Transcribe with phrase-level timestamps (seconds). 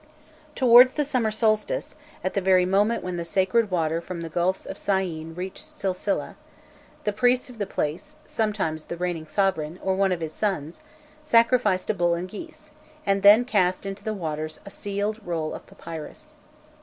[0.55, 4.65] Towards the summer solstice, at the very moment when the sacred water from the gulfs
[4.65, 6.33] of Syene reached Silsileh,
[7.03, 10.79] the priests of the place, sometimes the reigning sovereign, or one of his sons,
[11.23, 12.71] sacrificed a bull and geese,
[13.05, 16.33] and then cast into the waters a sealed roll of papyrus.